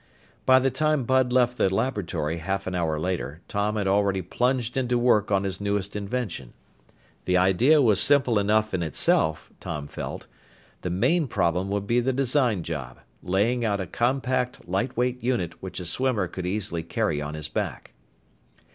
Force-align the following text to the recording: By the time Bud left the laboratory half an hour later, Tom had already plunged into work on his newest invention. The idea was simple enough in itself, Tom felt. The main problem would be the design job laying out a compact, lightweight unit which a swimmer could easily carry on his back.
By 0.47 0.57
the 0.57 0.71
time 0.71 1.03
Bud 1.03 1.31
left 1.31 1.59
the 1.59 1.71
laboratory 1.71 2.37
half 2.37 2.65
an 2.65 2.73
hour 2.73 2.99
later, 2.99 3.41
Tom 3.47 3.75
had 3.75 3.87
already 3.87 4.23
plunged 4.23 4.75
into 4.75 4.97
work 4.97 5.29
on 5.29 5.43
his 5.43 5.61
newest 5.61 5.95
invention. 5.95 6.53
The 7.25 7.37
idea 7.37 7.83
was 7.83 8.01
simple 8.01 8.39
enough 8.39 8.73
in 8.73 8.81
itself, 8.81 9.51
Tom 9.59 9.85
felt. 9.87 10.25
The 10.81 10.89
main 10.89 11.27
problem 11.27 11.69
would 11.69 11.85
be 11.85 11.99
the 11.99 12.13
design 12.13 12.63
job 12.63 12.97
laying 13.21 13.63
out 13.63 13.79
a 13.79 13.85
compact, 13.85 14.67
lightweight 14.67 15.21
unit 15.23 15.61
which 15.61 15.79
a 15.79 15.85
swimmer 15.85 16.27
could 16.27 16.47
easily 16.47 16.81
carry 16.81 17.21
on 17.21 17.35
his 17.35 17.47
back. 17.47 17.93